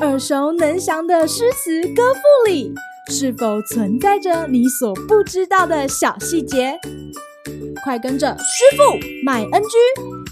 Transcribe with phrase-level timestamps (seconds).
[0.00, 2.74] 耳熟能详的诗词歌赋里，
[3.08, 6.78] 是否存在着你所不知道的小细节？
[7.84, 8.82] 快跟着师傅
[9.24, 9.68] 麦恩居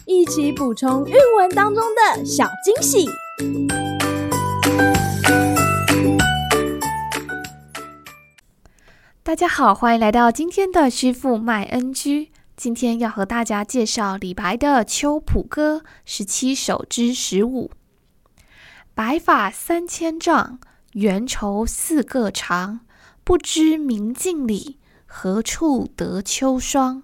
[0.06, 3.09] 一起补充韵文当中的小惊喜！
[9.23, 12.29] 大家好，欢迎来到今天的师傅麦恩居。
[12.61, 17.70] 今天要和大家介绍李白的《秋浦歌》十七首之十五。
[18.94, 20.58] 白发三千丈，
[20.93, 22.80] 缘愁似个长。
[23.25, 27.02] 不知明镜里，何处得秋霜？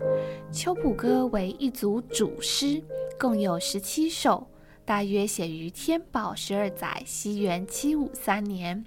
[0.52, 2.82] 《秋浦歌》为一组组诗，
[3.18, 4.46] 共有十七首，
[4.88, 8.86] 大约写于天宝十二载（西元七五三年）。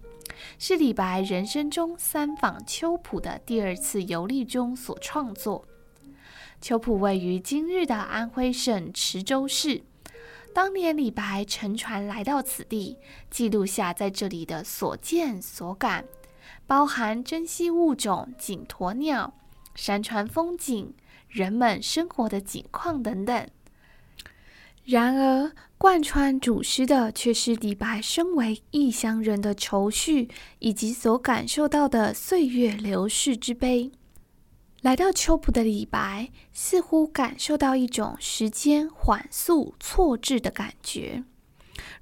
[0.58, 5.68] 是李白人生中三访秋浦的第二次游历中所创作。
[6.60, 9.84] 秋浦位于今日的安徽省池州市。
[10.55, 12.98] 当年李白乘船来到此地，
[13.29, 16.05] 记录下在这里的所见所感，
[16.66, 19.35] 包含珍稀物种锦鸵鸟、
[19.76, 20.96] 山川风景、
[21.29, 23.48] 人们生活的景况等等。
[24.92, 30.28] 然而，贯穿主诗的却是李白身为异乡人的愁绪，
[30.60, 33.94] 以及所感受到的岁月流逝之悲。
[34.82, 41.24] 来到秋浦的李白，似乎感受到一种时间缓速错置的感觉，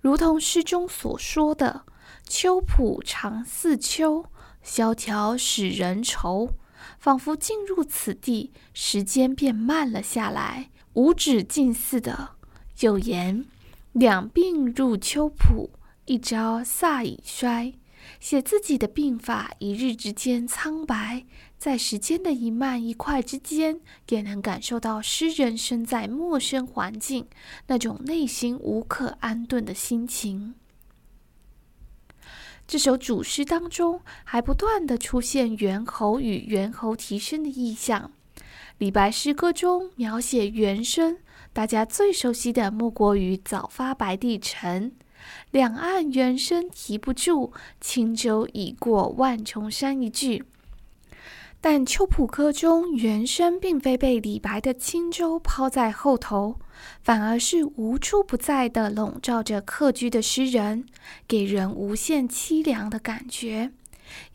[0.01, 1.83] 如同诗中所说的
[2.27, 4.25] ：“秋浦长似秋，
[4.63, 6.55] 萧条使人愁。”
[6.97, 12.38] 仿佛进入此地，时间便慢了下来，无止境似的。
[12.79, 13.45] 又言
[13.93, 15.69] ：“两鬓入秋浦，
[16.05, 17.73] 一朝飒已衰。”
[18.19, 21.25] 写自己的鬓发一日之间苍白，
[21.57, 27.27] 在时间的一慢一快之间，也能感受到诗人身在陌生环境
[27.67, 30.55] 那种内心无可安顿的心情。
[32.65, 38.11] 这首主诗当中，还不断地出现猿猴与猿猴啼声的意象。
[38.77, 41.17] 李白诗歌中描写猿声。
[41.51, 44.91] 大家最熟悉的莫过于“早发白帝城，
[45.51, 47.51] 两岸猿声啼不住，
[47.81, 50.45] 轻舟已过万重山”一句。
[51.59, 56.59] 但《秋浦歌》中猿声并非被李白的轻舟抛在后头，
[57.01, 60.85] 反而是无处不在地笼罩着客居的诗人，
[61.27, 63.71] 给人无限凄凉的感觉。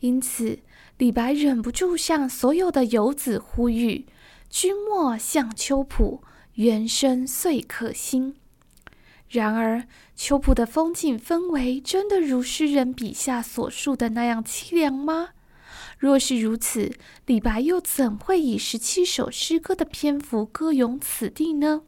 [0.01, 0.59] 因此，
[0.99, 4.05] 李白忍不住向所有的游子呼吁
[4.47, 6.21] ：“君莫向秋浦。”
[6.55, 8.35] 猿声遂可欣。
[9.29, 15.29] 然而，秋浦的风景氛围真的如诗人笔下所述的那样凄凉吗？
[15.97, 16.93] 若是如此，
[17.25, 21.81] 李白又怎会以十七首诗歌的篇幅歌咏此地呢？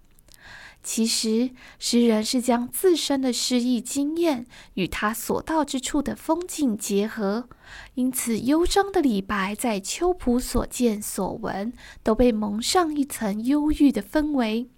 [0.83, 4.45] 其实，诗人是将自身的诗意经验
[4.75, 7.49] 与他所到之处的风景结合，
[7.95, 11.73] 因此忧伤的李白在秋浦所见所闻
[12.03, 14.69] 都被蒙上一层忧郁的氛围。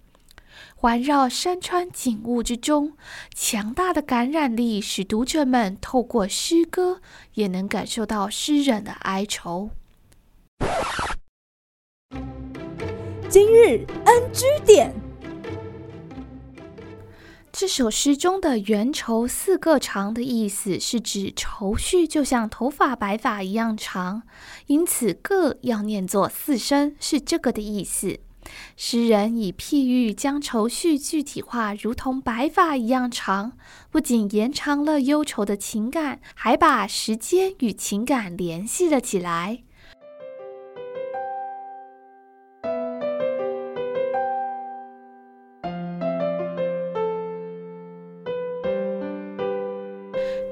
[0.74, 2.96] 环绕山川景物之中，
[3.32, 7.00] 强大的感染力使读者们透过诗歌
[7.34, 9.70] 也能感受到诗人的哀愁。
[13.28, 14.99] 今日 NG 点。
[17.60, 24.22] 这首诗中的“缘愁似个长”的意思是指愁绪就像头发白发一样长，
[24.68, 28.20] 因此“个”要念作四声，是这个的意思。
[28.78, 33.52] 诗人以譬喻将愁绪具体化，如同白发一样长，
[33.90, 39.64] 不仅延长了忧愁的情感，还把时间与情感联系了起来。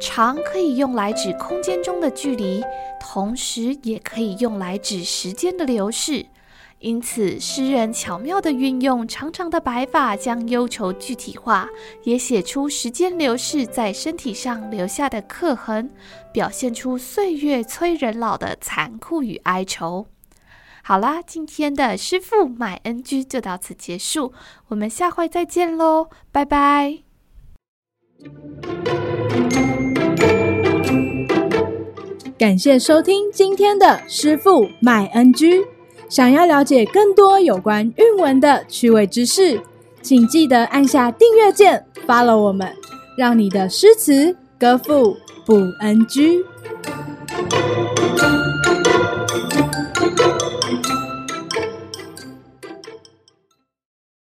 [0.00, 2.62] 长可以用来指空间中的距离，
[3.00, 6.27] 同时也可以用来指时间的流逝。
[6.80, 11.68] 因此，诗人巧妙地运用长长的白发将忧愁具体化，
[12.04, 15.91] 也写出时间流逝在身体上留下的刻痕，
[16.33, 20.06] 表现出岁月催人老的残酷与哀愁。
[20.84, 24.33] 好啦，今天的师傅麦恩居就到此结束，
[24.68, 26.98] 我们下回再见喽，拜拜。
[32.38, 35.64] 感谢收听今天的师傅麦 NG。
[36.08, 39.60] 想要了解更多有关韵文的趣味知识，
[40.02, 42.72] 请记得按下订阅键，follow 我们，
[43.16, 46.44] 让你的诗词歌赋不 NG。